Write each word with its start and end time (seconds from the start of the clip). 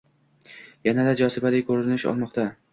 yanada 0.87 1.13
«jozibali» 1.21 1.63
ko‘rinish 1.71 2.11
olmoqda. 2.15 2.51